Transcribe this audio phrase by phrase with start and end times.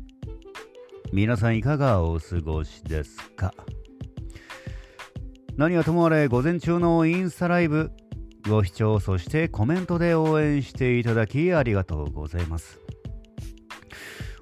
[1.13, 3.53] 皆さんいかがお過ごしですか？
[5.59, 7.91] 何はともあれ午前中のインスタライブ。
[8.49, 12.81] ご視聴そしてコメントで応援していただきありがとうございます。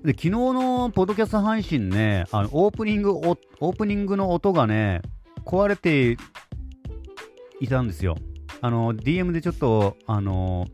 [0.05, 5.02] で昨日のポッドキャスト配信ねあのオープニングオープニングの音がね
[5.45, 6.16] 壊れて
[7.61, 8.16] いたんですよ。
[8.61, 10.66] あの DM でちょっとあの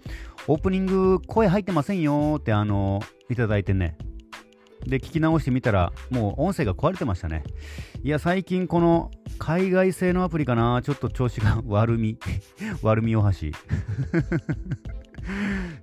[0.46, 3.96] オープニング声入ってませんよってあのいただいてね。
[4.86, 7.44] で聞き直してみたらもう音声が壊れてましたね。
[8.02, 12.18] いや最近この海外製のアプリかなちょっと調子が 悪み
[12.82, 13.52] 悪みお箸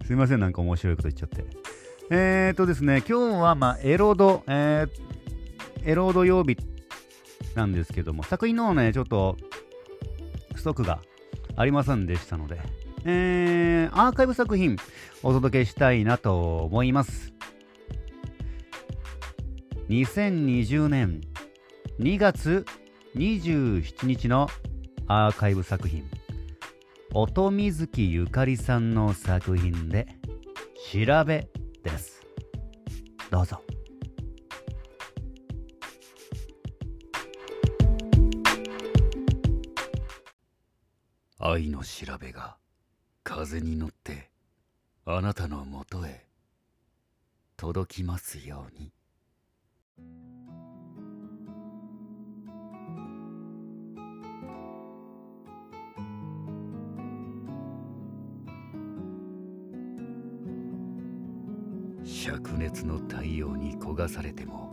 [0.06, 1.71] すいませんなんか面白いこと言っちゃって。
[2.14, 6.58] えーとですね今日はまあエロド、えー、エロ土曜日
[7.56, 9.38] なんですけども作品のねちょっと
[10.58, 11.00] ストックが
[11.56, 12.60] ありませんでしたので
[13.06, 14.76] えー、アーカイブ作品
[15.24, 17.34] お届けしたいなと思います。
[19.90, 21.22] 2020年
[22.00, 22.66] 2月
[23.16, 24.50] 27日の
[25.08, 26.04] アーカイブ作品
[27.14, 30.08] 音水木ゆかりさんの作品で
[30.94, 31.48] 「調べ」
[31.84, 32.22] です
[33.30, 33.62] どうぞ
[41.40, 42.58] 愛の調べが
[43.24, 44.30] 風に乗って
[45.06, 46.26] あなたのもとへ
[47.58, 48.92] 届きますように。
[62.04, 64.72] 灼熱の太陽に焦がされても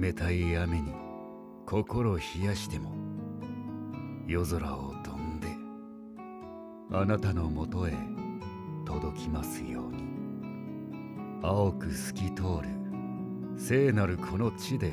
[0.00, 0.92] 冷たい雨に
[1.66, 2.92] 心冷やしても
[4.26, 5.48] 夜空を飛んで
[6.92, 7.92] あなたのもとへ
[8.84, 10.06] 届きますように。
[11.42, 12.68] 青く透き通る
[13.58, 14.92] 聖なるこの地で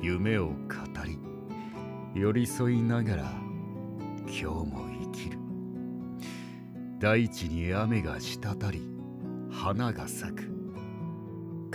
[0.00, 0.54] 夢を語
[1.04, 1.18] り
[2.14, 3.32] 寄り添いながら
[4.22, 5.38] 今日も生きる。
[6.98, 8.38] 大地に雨が滴
[8.72, 8.88] り
[9.50, 10.57] 花が咲く。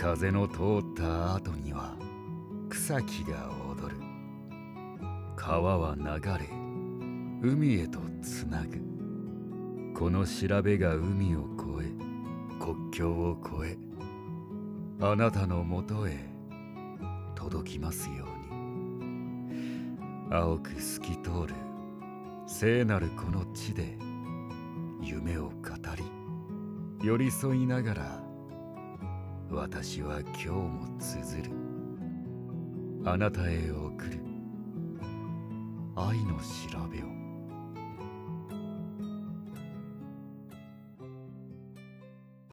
[0.04, 1.96] 風の通った後には
[2.68, 3.96] 草木が踊る。
[5.34, 6.46] 川は流れ
[7.42, 8.82] 海へとつなぐ。
[9.98, 11.46] この調べが海を
[11.78, 13.78] 越え国境を越え
[15.00, 16.28] あなたのもとへ
[17.34, 20.28] 届きますように。
[20.30, 21.54] 青く透き通る
[22.46, 23.96] 聖なるこの地で
[25.00, 25.50] 夢を語
[25.96, 26.04] り
[27.02, 28.23] 寄り添いながら
[29.54, 31.50] 私は今日も綴る。
[33.04, 34.18] あなたへ送る。
[35.94, 37.13] 愛の調べを。